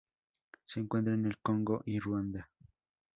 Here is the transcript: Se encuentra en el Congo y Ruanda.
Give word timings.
Se 0.65 0.79
encuentra 0.79 1.13
en 1.13 1.27
el 1.27 1.37
Congo 1.37 1.83
y 1.85 1.99
Ruanda. 1.99 2.49